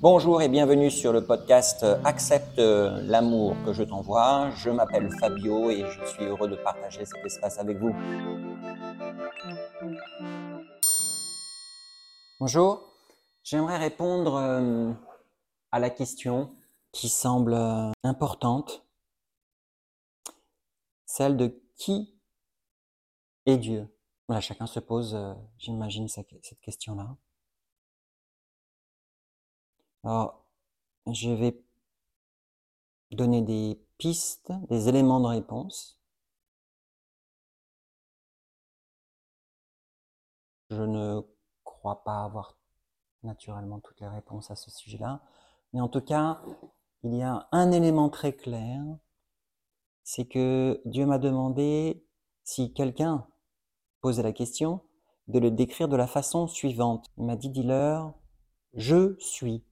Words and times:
Bonjour 0.00 0.42
et 0.42 0.48
bienvenue 0.48 0.92
sur 0.92 1.12
le 1.12 1.26
podcast 1.26 1.84
Accepte 2.04 2.58
l'amour 2.58 3.56
que 3.64 3.72
je 3.72 3.82
t'envoie. 3.82 4.50
Je 4.50 4.70
m'appelle 4.70 5.10
Fabio 5.18 5.68
et 5.70 5.84
je 5.90 6.04
suis 6.06 6.24
heureux 6.24 6.48
de 6.48 6.54
partager 6.54 7.04
cet 7.04 7.26
espace 7.26 7.58
avec 7.58 7.78
vous. 7.78 7.92
Bonjour, 12.38 12.94
j'aimerais 13.42 13.78
répondre 13.78 14.36
euh, 14.36 14.92
à 15.72 15.80
la 15.80 15.90
question 15.90 16.54
qui 16.92 17.08
semble 17.08 17.54
euh, 17.54 17.90
importante, 18.04 18.86
celle 21.06 21.36
de 21.36 21.60
qui 21.76 22.20
est 23.46 23.56
Dieu? 23.56 23.88
Voilà, 24.28 24.40
chacun 24.40 24.66
se 24.66 24.78
pose, 24.78 25.16
euh, 25.16 25.34
j'imagine, 25.58 26.06
cette 26.06 26.28
question-là. 26.60 27.16
Alors, 30.04 30.44
je 31.06 31.30
vais 31.30 31.62
donner 33.12 33.42
des 33.42 33.80
pistes, 33.98 34.52
des 34.68 34.88
éléments 34.88 35.20
de 35.20 35.26
réponse. 35.26 36.00
Je 40.70 40.82
ne 40.82 41.20
crois 41.62 42.02
pas 42.02 42.24
avoir 42.24 42.56
naturellement 43.22 43.80
toutes 43.80 44.00
les 44.00 44.08
réponses 44.08 44.50
à 44.50 44.56
ce 44.56 44.70
sujet-là, 44.70 45.22
mais 45.72 45.80
en 45.80 45.88
tout 45.88 46.00
cas, 46.00 46.42
il 47.04 47.14
y 47.14 47.22
a 47.22 47.48
un 47.52 47.70
élément 47.70 48.08
très 48.08 48.32
clair, 48.32 48.82
c'est 50.02 50.26
que 50.26 50.80
Dieu 50.84 51.06
m'a 51.06 51.18
demandé, 51.18 52.04
si 52.42 52.72
quelqu'un 52.72 53.28
posait 54.00 54.22
la 54.22 54.32
question, 54.32 54.80
de 55.28 55.38
le 55.38 55.50
décrire 55.50 55.88
de 55.88 55.96
la 55.96 56.08
façon 56.08 56.48
suivante. 56.48 57.10
Il 57.16 57.24
m'a 57.24 57.36
dit, 57.36 57.50
dis-leur, 57.50 58.14
je 58.74 59.16
suis. 59.20 59.64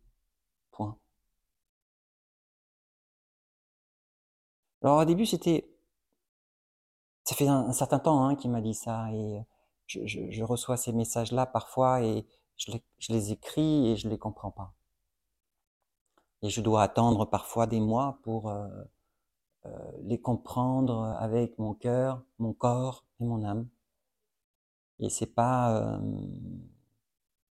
Alors 4.83 4.99
au 4.99 5.05
début, 5.05 5.27
c'était... 5.27 5.67
Ça 7.25 7.35
fait 7.35 7.49
un, 7.49 7.73
certain 7.73 7.99
temps 7.99 8.25
hein, 8.25 8.35
qu'il 8.35 8.51
m'a 8.51 8.61
dit 8.61 8.75
ça 8.75 9.13
et 9.13 9.41
je, 9.87 10.43
reçois 10.43 10.77
ces 10.77 10.93
messages-là 10.93 11.47
parfois 11.47 12.03
et 12.03 12.27
je 12.57 12.73
les, 13.09 13.33
écris 13.33 13.89
et 13.89 13.97
je 13.97 14.09
les 14.09 14.19
comprends 14.19 14.51
pas. 14.51 14.73
Et 16.43 16.49
je 16.51 16.61
dois 16.61 16.83
attendre 16.83 17.27
parfois 17.27 17.67
des 17.67 17.81
mois 17.81 18.19
pour 18.23 18.49
euh, 18.49 18.67
euh, 19.67 19.93
les 20.03 20.19
comprendre 20.21 21.15
avec 21.19 21.59
mon 21.59 21.75
cœur, 21.75 22.23
mon 22.39 22.53
corps 22.53 23.05
et 23.21 23.25
mon 23.25 23.45
âme. 23.45 23.69
Et 24.99 25.11
c'est 25.11 25.35
pas... 25.35 25.77
Euh, 25.77 25.99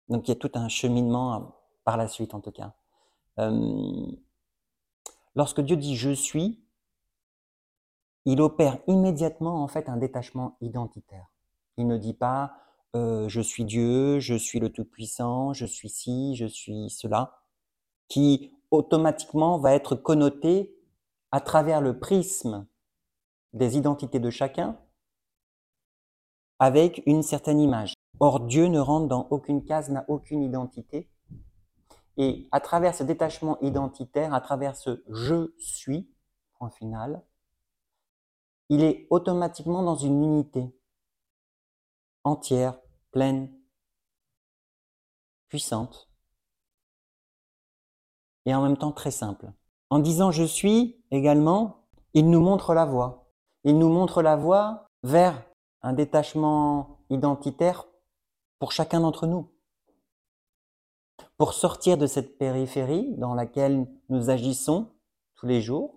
donc 0.10 0.28
il 0.28 0.32
y 0.32 0.34
a 0.34 0.36
tout 0.36 0.52
un 0.56 0.70
cheminement 0.70 1.56
par 1.84 1.98
la 1.98 2.08
suite 2.08 2.34
en 2.34 2.42
tout 2.42 2.52
cas. 2.52 2.74
lorsque 5.36 5.62
Dieu 5.62 5.76
dit 5.76 5.96
je 5.96 6.12
suis, 6.12 6.64
il 8.28 8.42
opère 8.42 8.78
immédiatement 8.88 9.64
en 9.64 9.70
fait 9.70 9.88
un 9.88 9.96
détachement 9.96 10.58
identitaire. 10.60 11.32
Il 11.78 11.88
ne 11.88 11.98
dit 11.98 12.14
pas 12.14 12.58
euh, 12.94 13.30
je 13.30 13.40
suis 13.40 13.64
Dieu, 13.64 14.20
je 14.20 14.36
suis 14.36 14.60
le 14.60 14.70
Tout-Puissant, 14.70 15.54
je 15.54 15.66
suis 15.66 15.88
ci, 15.88 16.36
je 16.36 16.46
suis 16.46 16.90
cela, 16.90 17.40
qui 18.10 18.52
automatiquement 18.70 19.58
va 19.60 19.74
être 19.74 19.96
connoté 19.96 20.78
à 21.32 21.40
travers 21.40 21.80
le 21.80 22.00
prisme 22.00 22.68
des 23.54 23.78
identités 23.78 24.20
de 24.20 24.30
chacun 24.30 24.78
avec 26.60 27.02
une 27.06 27.24
certaine 27.24 27.62
image. 27.62 27.94
Or, 28.20 28.42
Dieu 28.42 28.66
ne 28.68 28.80
rentre 28.80 29.08
dans 29.08 29.28
aucune 29.30 29.64
case, 29.64 29.90
n'a 29.90 30.04
aucune 30.10 30.44
identité. 30.44 31.10
Et 32.18 32.50
à 32.52 32.60
travers 32.60 32.94
ce 32.94 33.04
détachement 33.04 33.58
identitaire, 33.62 34.34
à 34.34 34.42
travers 34.42 34.76
ce 34.76 35.02
je 35.08 35.54
suis, 35.60 36.10
point 36.56 36.72
final, 36.72 37.24
il 38.70 38.84
est 38.84 39.08
automatiquement 39.10 39.84
dans 39.84 39.96
une 39.96 40.24
unité 40.24 40.74
entière, 42.24 42.80
pleine, 43.12 43.54
puissante 45.48 46.10
et 48.46 48.54
en 48.54 48.62
même 48.62 48.78
temps 48.78 48.92
très 48.92 49.12
simple. 49.12 49.52
En 49.90 50.00
disant 50.00 50.32
je 50.32 50.44
suis 50.44 51.04
également, 51.12 51.88
il 52.14 52.30
nous 52.30 52.42
montre 52.42 52.74
la 52.74 52.86
voie. 52.86 53.30
Il 53.64 53.78
nous 53.78 53.90
montre 53.90 54.22
la 54.22 54.36
voie 54.36 54.90
vers 55.04 55.46
un 55.82 55.94
détachement 55.94 57.00
identitaire 57.10 57.88
pour 58.60 58.72
chacun 58.72 59.02
d'entre 59.02 59.28
nous. 59.28 59.52
Pour 61.38 61.54
sortir 61.54 61.98
de 61.98 62.08
cette 62.08 62.38
périphérie 62.38 63.16
dans 63.18 63.34
laquelle 63.34 63.88
nous 64.10 64.30
agissons 64.30 64.92
tous 65.36 65.46
les 65.46 65.62
jours 65.62 65.97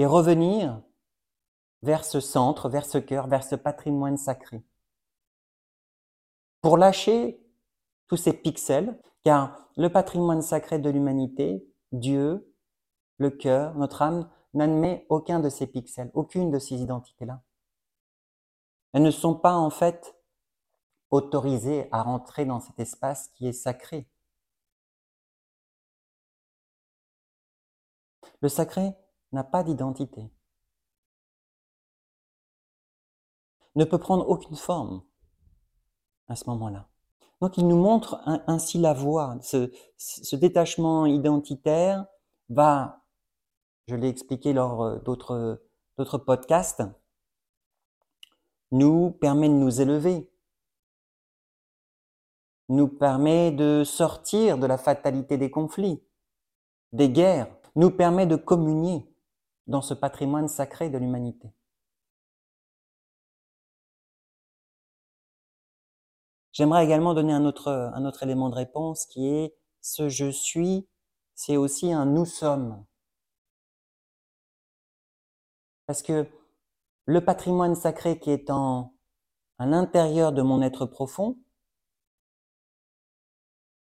et 0.00 0.06
revenir 0.06 0.80
vers 1.82 2.06
ce 2.06 2.20
centre, 2.20 2.70
vers 2.70 2.86
ce 2.86 2.96
cœur, 2.96 3.26
vers 3.26 3.44
ce 3.44 3.54
patrimoine 3.54 4.16
sacré. 4.16 4.64
Pour 6.62 6.78
lâcher 6.78 7.46
tous 8.08 8.16
ces 8.16 8.32
pixels, 8.32 8.98
car 9.24 9.68
le 9.76 9.90
patrimoine 9.90 10.40
sacré 10.40 10.78
de 10.78 10.88
l'humanité, 10.88 11.68
Dieu, 11.92 12.50
le 13.18 13.28
cœur, 13.28 13.74
notre 13.74 14.00
âme, 14.00 14.30
n'admet 14.54 15.04
aucun 15.10 15.38
de 15.38 15.50
ces 15.50 15.66
pixels, 15.66 16.10
aucune 16.14 16.50
de 16.50 16.58
ces 16.58 16.76
identités-là. 16.76 17.42
Elles 18.94 19.02
ne 19.02 19.10
sont 19.10 19.34
pas 19.34 19.52
en 19.52 19.68
fait 19.68 20.16
autorisées 21.10 21.90
à 21.92 22.02
rentrer 22.02 22.46
dans 22.46 22.60
cet 22.60 22.80
espace 22.80 23.28
qui 23.34 23.48
est 23.48 23.52
sacré. 23.52 24.08
Le 28.40 28.48
sacré, 28.48 28.94
n'a 29.32 29.44
pas 29.44 29.62
d'identité, 29.62 30.30
ne 33.76 33.84
peut 33.84 33.98
prendre 33.98 34.28
aucune 34.28 34.56
forme 34.56 35.02
à 36.28 36.36
ce 36.36 36.48
moment-là. 36.50 36.88
Donc 37.40 37.56
il 37.56 37.66
nous 37.66 37.80
montre 37.80 38.20
ainsi 38.46 38.78
la 38.78 38.92
voie. 38.92 39.38
Ce, 39.40 40.36
détachement 40.36 41.06
identitaire 41.06 42.06
va, 42.48 43.02
je 43.86 43.94
l'ai 43.94 44.08
expliqué 44.08 44.52
lors 44.52 44.82
euh, 44.82 44.98
d'autres 44.98 46.18
podcasts, 46.18 46.82
nous 48.72 49.10
permet 49.10 49.48
de 49.48 49.54
nous 49.54 49.80
élever, 49.80 50.30
nous 52.68 52.88
permet 52.88 53.50
de 53.50 53.82
sortir 53.84 54.58
de 54.58 54.66
la 54.66 54.78
fatalité 54.78 55.38
des 55.38 55.50
conflits, 55.50 56.02
des 56.92 57.08
guerres, 57.08 57.48
nous 57.74 57.90
permet 57.90 58.26
de 58.26 58.36
communier 58.36 59.09
dans 59.70 59.82
ce 59.82 59.94
patrimoine 59.94 60.48
sacré 60.48 60.90
de 60.90 60.98
l'humanité. 60.98 61.54
J'aimerais 66.52 66.84
également 66.84 67.14
donner 67.14 67.32
un 67.32 67.44
autre, 67.44 67.68
un 67.68 68.04
autre 68.04 68.24
élément 68.24 68.50
de 68.50 68.56
réponse 68.56 69.06
qui 69.06 69.28
est 69.28 69.56
ce 69.80 70.08
je 70.08 70.28
suis, 70.28 70.88
c'est 71.34 71.56
aussi 71.56 71.92
un 71.92 72.04
nous 72.04 72.26
sommes. 72.26 72.84
Parce 75.86 76.02
que 76.02 76.28
le 77.06 77.24
patrimoine 77.24 77.76
sacré 77.76 78.18
qui 78.18 78.30
est 78.30 78.50
en, 78.50 78.92
à 79.58 79.66
l'intérieur 79.66 80.32
de 80.32 80.42
mon 80.42 80.62
être 80.62 80.86
profond, 80.86 81.38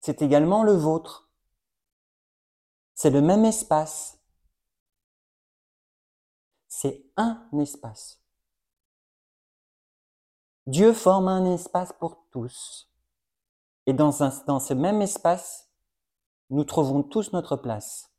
c'est 0.00 0.22
également 0.22 0.62
le 0.62 0.72
vôtre. 0.72 1.28
C'est 2.94 3.10
le 3.10 3.20
même 3.20 3.44
espace 3.44 4.23
c'est 6.76 7.06
un 7.16 7.40
espace. 7.60 8.20
Dieu 10.66 10.92
forme 10.92 11.28
un 11.28 11.44
espace 11.52 11.92
pour 11.92 12.26
tous. 12.32 12.90
Et 13.86 13.92
dans, 13.92 14.10
ce 14.10 14.74
même 14.74 15.00
espace, 15.00 15.70
nous 16.50 16.64
trouvons 16.64 17.04
tous 17.04 17.32
notre 17.32 17.56
place, 17.56 18.10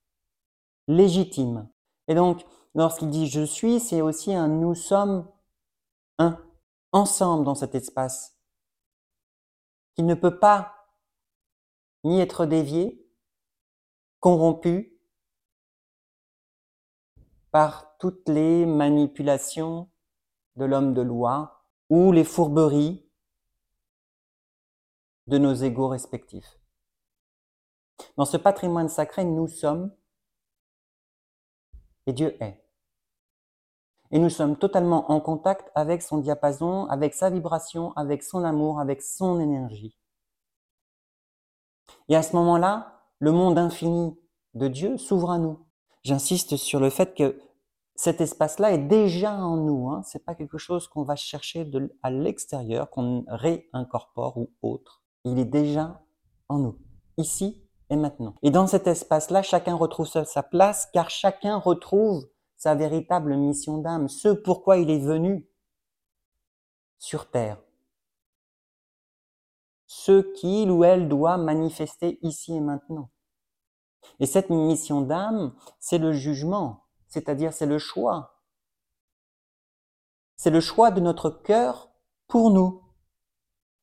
légitime. 0.88 1.68
Et 2.08 2.16
donc, 2.16 2.46
lorsqu'il 2.76 3.10
dit 3.10 3.28
je 3.28 3.44
suis, 3.44 3.82
c'est 3.82 4.02
aussi 4.02 4.34
un 4.34 4.48
nous 4.48 4.74
sommes 4.74 5.30
un, 6.18 6.38
ensemble 6.94 7.44
dans 7.44 7.56
cet 7.56 7.76
espace, 7.76 8.38
qui 9.96 10.04
ne 10.04 10.16
peut 10.16 10.40
pas 10.40 10.76
ni 12.06 12.22
être 12.22 12.46
dévié, 12.46 13.06
corrompu, 14.22 14.95
par 17.56 17.96
toutes 18.00 18.28
les 18.28 18.66
manipulations 18.66 19.90
de 20.58 20.66
l'homme 20.66 20.94
de 20.94 21.02
loi 21.02 21.64
ou 21.90 22.12
les 22.12 22.26
fourberies 22.26 23.10
de 25.28 25.38
nos 25.38 25.54
égaux 25.54 25.88
respectifs. 25.88 26.60
Dans 28.18 28.26
ce 28.26 28.36
patrimoine 28.36 28.90
sacré, 28.90 29.24
nous 29.24 29.48
sommes 29.48 29.96
et 32.08 32.12
Dieu 32.12 32.36
est. 32.44 32.62
Et 34.12 34.20
nous 34.20 34.30
sommes 34.30 34.58
totalement 34.58 35.10
en 35.10 35.22
contact 35.22 35.72
avec 35.76 36.02
son 36.02 36.18
diapason, 36.18 36.88
avec 36.88 37.14
sa 37.14 37.30
vibration, 37.30 37.94
avec 37.94 38.22
son 38.22 38.44
amour, 38.44 38.82
avec 38.82 39.02
son 39.02 39.40
énergie. 39.40 39.98
Et 42.10 42.18
à 42.18 42.22
ce 42.22 42.36
moment-là, 42.36 43.06
le 43.20 43.32
monde 43.32 43.58
infini 43.58 44.20
de 44.56 44.68
Dieu 44.68 44.98
s'ouvre 44.98 45.32
à 45.32 45.38
nous. 45.38 45.66
J'insiste 46.04 46.58
sur 46.58 46.80
le 46.82 46.92
fait 46.92 47.16
que 47.16 47.42
cet 47.96 48.20
espace-là 48.20 48.74
est 48.74 48.88
déjà 48.88 49.34
en 49.34 49.58
nous. 49.58 49.90
Hein. 49.90 50.02
C'est 50.04 50.24
pas 50.24 50.36
quelque 50.36 50.58
chose 50.58 50.88
qu'on 50.88 51.04
va 51.04 51.16
chercher 51.16 51.70
à 52.04 52.12
l'extérieur, 52.12 52.90
qu'on 52.90 53.24
réincorpore 53.28 54.38
ou 54.38 54.52
autre. 54.62 55.02
Il 55.24 55.40
est 55.40 55.46
déjà 55.46 56.02
en 56.50 56.60
nous, 56.60 56.78
ici 57.18 57.64
et 57.90 57.96
maintenant. 57.96 58.36
Et 58.44 58.52
dans 58.52 58.68
cet 58.68 58.88
espace-là, 58.88 59.42
chacun 59.42 59.76
retrouve 59.76 60.08
sa 60.08 60.44
place, 60.44 60.88
car 60.94 61.10
chacun 61.10 61.58
retrouve 61.58 62.28
sa 62.58 62.76
véritable 62.76 63.36
mission 63.38 63.78
d'âme, 63.78 64.10
ce 64.10 64.30
pourquoi 64.30 64.78
il 64.78 64.90
est 64.90 65.00
venu 65.00 65.48
sur 66.98 67.30
Terre, 67.30 67.62
ce 69.86 70.22
qu'il 70.34 70.72
ou 70.72 70.84
elle 70.84 71.08
doit 71.08 71.38
manifester 71.38 72.20
ici 72.22 72.56
et 72.56 72.60
maintenant. 72.60 73.10
Et 74.20 74.26
cette 74.26 74.50
mission 74.50 75.02
d'âme, 75.02 75.54
c'est 75.80 75.98
le 75.98 76.14
jugement, 76.14 76.85
c'est-à-dire 77.16 77.54
c'est 77.54 77.66
le 77.66 77.80
choix. 77.80 78.42
C'est 80.36 80.50
le 80.50 80.60
choix 80.60 80.92
de 80.92 81.00
notre 81.00 81.30
cœur 81.30 81.90
pour 82.28 82.52
nous. 82.52 82.84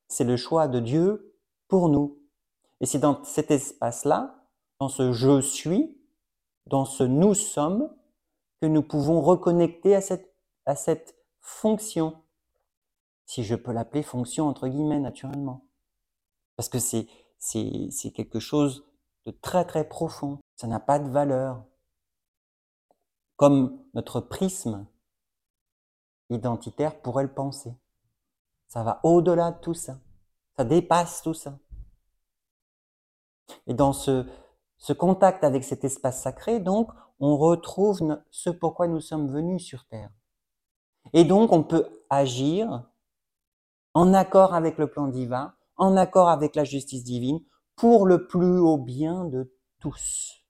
C'est 0.09 0.25
le 0.25 0.37
choix 0.37 0.69
de 0.69 0.81
Dieu 0.81 1.35
pour 1.67 1.89
nous. 1.89 2.21
Et 2.83 2.87
c'est 2.87 2.99
dans 2.99 3.25
cet 3.25 3.51
espace-là, 3.51 4.45
dans 4.81 4.91
ce 4.91 5.13
je 5.13 5.41
suis, 5.41 5.99
dans 6.67 6.85
ce 6.85 7.05
nous 7.05 7.33
sommes, 7.33 7.91
que 8.61 8.67
nous 8.67 8.83
pouvons 8.83 9.23
reconnecter 9.23 9.95
à 9.95 10.03
cette, 10.03 10.37
à 10.67 10.77
cette 10.77 11.17
fonction, 11.41 12.23
si 13.25 13.45
je 13.45 13.55
peux 13.55 13.73
l'appeler 13.73 14.03
fonction 14.03 14.47
entre 14.47 14.69
guillemets 14.69 15.01
naturellement. 15.01 15.65
Parce 16.57 16.69
que 16.69 16.79
c'est, 16.79 17.09
quelque 18.13 18.41
chose 18.41 18.85
de 19.25 19.31
très 19.31 19.65
très 19.65 19.89
profond. 19.89 20.39
Ça 20.57 20.67
n'a 20.67 20.81
pas 20.81 20.99
de 20.99 21.09
valeur. 21.09 21.65
Comme 23.43 23.77
notre 23.95 24.21
prisme 24.21 24.87
identitaire 26.31 27.03
pourrait 27.03 27.25
le 27.25 27.35
penser. 27.35 27.75
Ça 28.69 28.85
va 28.85 29.01
au-delà 29.03 29.51
de 29.51 29.59
tout 29.59 29.75
ça. 29.75 29.99
Ça 30.57 30.63
dépasse 30.63 31.23
tout 31.23 31.35
ça. 31.35 31.59
Et 33.67 33.75
dans 33.75 33.93
ce, 33.93 34.29
contact 34.97 35.43
avec 35.43 35.65
cet 35.65 35.83
espace 35.83 36.23
sacré, 36.23 36.61
donc, 36.61 36.93
on 37.19 37.37
retrouve 37.37 37.99
ce 38.31 38.49
pourquoi 38.49 38.87
nous 38.87 39.01
sommes 39.01 39.29
venus 39.29 39.65
sur 39.65 39.87
Terre. 39.87 40.13
Et 41.13 41.25
donc, 41.25 41.51
on 41.51 41.65
peut 41.65 42.05
agir 42.11 42.89
en 43.93 44.15
accord 44.15 44.55
avec 44.55 44.79
le 44.79 44.87
plan 44.87 45.09
divin, 45.09 45.53
en 45.75 45.97
accord 45.97 46.29
avec 46.29 46.55
la 46.55 46.63
justice 46.63 47.03
divine, 47.03 47.41
pour 47.75 48.07
le 48.07 48.29
plus 48.29 48.61
haut 48.61 48.79
bien 48.79 49.25
de 49.25 49.53
tous. 49.81 50.45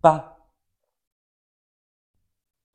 Pas 0.00 0.41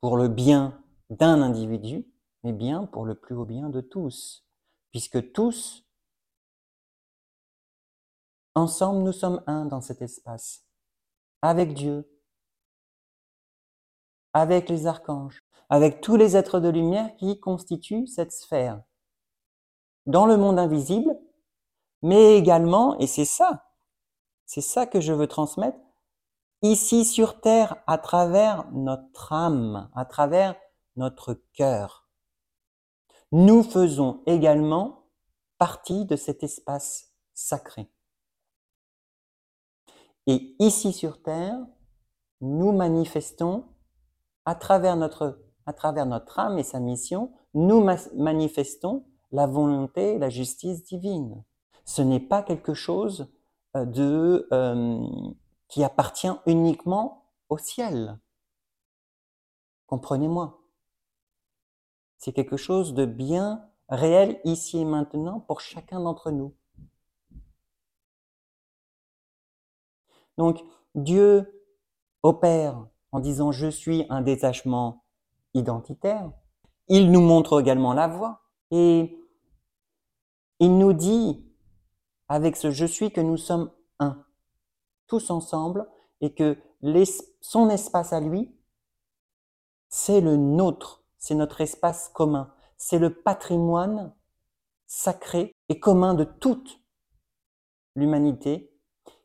pour 0.00 0.16
le 0.16 0.28
bien 0.28 0.82
d'un 1.10 1.42
individu, 1.42 2.06
mais 2.42 2.52
bien 2.52 2.86
pour 2.86 3.04
le 3.04 3.14
plus 3.14 3.34
haut 3.34 3.44
bien 3.44 3.68
de 3.68 3.80
tous, 3.80 4.46
puisque 4.90 5.32
tous, 5.32 5.84
ensemble, 8.54 9.02
nous 9.02 9.12
sommes 9.12 9.42
un 9.46 9.64
dans 9.64 9.80
cet 9.80 10.02
espace, 10.02 10.64
avec 11.42 11.74
Dieu, 11.74 12.08
avec 14.32 14.68
les 14.68 14.86
archanges, 14.86 15.42
avec 15.68 16.00
tous 16.00 16.16
les 16.16 16.36
êtres 16.36 16.60
de 16.60 16.68
lumière 16.68 17.14
qui 17.16 17.40
constituent 17.40 18.06
cette 18.06 18.32
sphère. 18.32 18.82
Dans 20.06 20.26
le 20.26 20.36
monde 20.36 20.58
invisible, 20.58 21.18
mais 22.02 22.36
également, 22.38 22.98
et 22.98 23.06
c'est 23.06 23.24
ça, 23.24 23.66
c'est 24.46 24.62
ça 24.62 24.86
que 24.86 25.00
je 25.00 25.12
veux 25.12 25.26
transmettre, 25.26 25.78
ici 26.62 27.04
sur 27.04 27.40
Terre, 27.40 27.76
à 27.86 27.98
travers 27.98 28.70
notre 28.72 29.32
âme, 29.32 29.90
à 29.94 30.04
travers 30.04 30.56
notre 30.96 31.34
cœur. 31.52 32.08
Nous 33.32 33.62
faisons 33.62 34.22
également 34.26 35.04
partie 35.58 36.04
de 36.04 36.16
cet 36.16 36.42
espace 36.42 37.12
sacré. 37.34 37.88
Et 40.26 40.56
ici 40.58 40.92
sur 40.92 41.22
Terre, 41.22 41.58
nous 42.40 42.72
manifestons 42.72 43.64
à 44.44 44.54
travers 44.54 44.96
notre, 44.96 45.42
à 45.66 45.72
travers 45.72 46.06
notre 46.06 46.38
âme 46.38 46.58
et 46.58 46.62
sa 46.62 46.80
mission, 46.80 47.32
nous 47.54 47.86
manifestons 48.14 49.04
la 49.32 49.46
volonté, 49.46 50.18
la 50.18 50.30
justice 50.30 50.82
divine. 50.84 51.44
Ce 51.84 52.02
n'est 52.02 52.20
pas 52.20 52.42
quelque 52.42 52.74
chose 52.74 53.32
euh, 53.76 53.84
de, 53.84 54.48
euh, 54.52 55.00
qui 55.68 55.84
appartient 55.84 56.32
uniquement 56.46 57.30
au 57.48 57.58
ciel. 57.58 58.18
Comprenez-moi. 59.86 60.60
C'est 62.18 62.32
quelque 62.32 62.56
chose 62.56 62.94
de 62.94 63.06
bien 63.06 63.70
réel 63.88 64.40
ici 64.44 64.78
et 64.78 64.84
maintenant 64.84 65.40
pour 65.40 65.60
chacun 65.60 66.00
d'entre 66.00 66.30
nous. 66.30 66.54
Donc, 70.36 70.62
Dieu 70.94 71.64
opère 72.22 72.86
en 73.12 73.20
disant 73.20 73.52
je 73.52 73.68
suis 73.68 74.06
un 74.10 74.20
détachement 74.20 75.04
identitaire. 75.54 76.30
Il 76.88 77.10
nous 77.10 77.20
montre 77.20 77.60
également 77.60 77.92
la 77.92 78.08
voie 78.08 78.42
et 78.70 79.18
il 80.60 80.78
nous 80.78 80.92
dit 80.92 81.44
avec 82.28 82.56
ce 82.56 82.70
je 82.70 82.84
suis 82.84 83.10
que 83.10 83.20
nous 83.20 83.36
sommes 83.36 83.70
un, 84.00 84.24
tous 85.08 85.30
ensemble 85.30 85.88
et 86.20 86.32
que 86.32 86.56
son 87.40 87.68
espace 87.70 88.12
à 88.12 88.20
lui, 88.20 88.54
c'est 89.88 90.20
le 90.20 90.36
nôtre, 90.36 91.02
c'est 91.16 91.34
notre 91.34 91.60
espace 91.60 92.08
commun, 92.10 92.52
c'est 92.76 92.98
le 92.98 93.12
patrimoine 93.12 94.14
sacré 94.86 95.52
et 95.68 95.80
commun 95.80 96.14
de 96.14 96.24
toute 96.24 96.80
l'humanité 97.94 98.72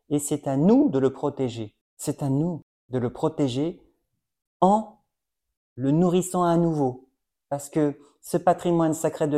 et 0.09 0.19
c'est 0.19 0.47
à 0.47 0.57
nous 0.57 0.89
de 0.89 0.99
le 0.99 1.11
protéger. 1.11 1.75
C'est 1.97 2.23
à 2.23 2.29
nous 2.29 2.61
de 2.89 2.99
le 2.99 3.11
protéger 3.11 3.81
en 4.61 4.99
le 5.75 5.91
nourrissant 5.91 6.43
à 6.43 6.57
nouveau. 6.57 7.09
Parce 7.49 7.69
que 7.69 7.97
ce 8.21 8.37
patrimoine 8.37 8.93
sacré 8.93 9.27
de 9.27 9.37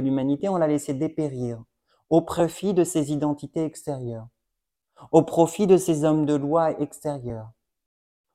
l'humanité, 0.00 0.48
on 0.48 0.56
l'a 0.56 0.66
laissé 0.66 0.94
dépérir 0.94 1.62
au 2.10 2.20
profit 2.22 2.74
de 2.74 2.84
ses 2.84 3.12
identités 3.12 3.64
extérieures, 3.64 4.26
au 5.10 5.22
profit 5.22 5.66
de 5.66 5.76
ses 5.76 6.04
hommes 6.04 6.26
de 6.26 6.34
loi 6.34 6.78
extérieurs, 6.80 7.50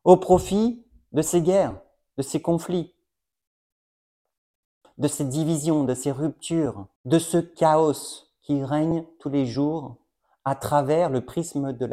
au 0.04 0.18
profit 0.18 0.86
de 1.12 1.22
ses 1.22 1.42
guerres, 1.42 1.80
de 2.18 2.22
ses 2.24 2.42
conflits, 2.42 2.94
de 4.98 5.08
ces 5.08 5.26
divisions, 5.26 5.84
de 5.84 5.94
ces 5.94 6.12
ruptures, 6.12 6.88
de 7.06 7.20
ce 7.20 7.38
chaos 7.38 8.28
qui 8.42 8.64
règne 8.64 9.06
tous 9.20 9.30
les 9.30 9.46
jours 9.46 9.98
à 10.44 10.56
travers 10.56 11.10
le 11.10 11.24
prisme 11.26 11.74
de 11.74 11.90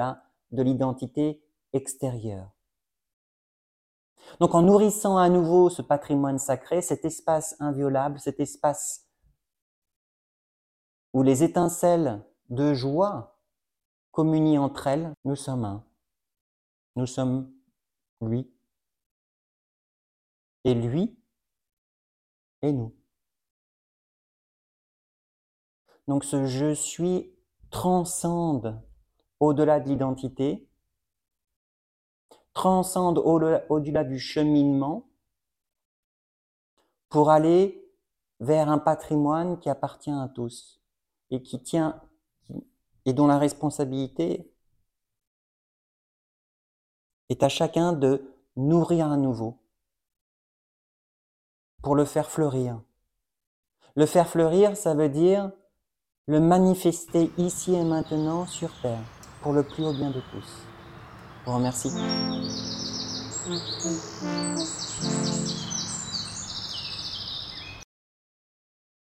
de 0.53 0.63
l'identité 0.63 1.43
extérieure. 1.73 2.51
Donc 4.41 4.55
en 4.55 4.63
nourrissant 4.63 5.17
à 5.17 5.29
nouveau 5.29 5.69
ce 5.69 5.83
patrimoine 5.83 6.39
sacré, 6.39 6.81
cet 6.81 7.05
espace 7.05 7.57
inviolable, 7.61 8.19
cet 8.19 8.41
espace 8.41 9.07
où 11.13 11.23
les 11.23 11.43
étincelles 11.43 12.25
de 12.51 12.75
joie 12.75 13.34
communient 14.15 14.63
entre 14.63 14.87
elles, 14.87 15.13
nous 15.25 15.35
sommes 15.35 15.65
un. 15.65 15.85
Nous 16.95 17.07
sommes 17.07 17.53
lui. 18.21 18.49
Et 20.63 20.73
lui 20.73 21.19
et 22.63 22.73
nous. 22.73 22.95
Donc 26.07 26.25
ce 26.25 26.47
je 26.47 26.73
suis 26.73 27.35
transcende 27.71 28.81
au-delà 29.41 29.81
de 29.81 29.89
l'identité, 29.89 30.69
transcende 32.53 33.19
au-delà 33.19 34.05
du 34.05 34.21
cheminement 34.21 35.09
pour 37.09 37.31
aller 37.31 37.85
vers 38.39 38.69
un 38.69 38.79
patrimoine 38.79 39.59
qui 39.59 39.69
appartient 39.69 40.11
à 40.13 40.31
tous 40.33 40.81
et 41.31 41.43
qui 41.43 41.61
tient 41.61 42.01
et 43.05 43.13
dont 43.13 43.27
la 43.27 43.39
responsabilité 43.39 44.51
est 47.29 47.43
à 47.43 47.49
chacun 47.49 47.93
de 47.93 48.23
nourrir 48.57 49.11
à 49.11 49.17
nouveau 49.17 49.59
pour 51.83 51.95
le 51.95 52.05
faire 52.05 52.31
fleurir. 52.31 52.81
Le 53.97 54.07
faire 54.07 54.29
fleurir, 54.29 54.77
ça 54.77 54.95
veut 54.95 55.09
dire 55.09 55.53
le 56.27 56.41
manifester 56.41 57.31
ici 57.37 57.75
et 57.75 57.85
maintenant 57.85 58.47
sur 58.47 58.71
Terre 58.81 59.05
pour 59.43 59.53
le 59.53 59.63
plus 59.63 59.85
haut 59.85 59.93
bien 59.93 60.11
de 60.11 60.21
tous. 60.33 60.67
Je 61.45 61.51
vous 61.51 61.57
remercie. 61.57 61.91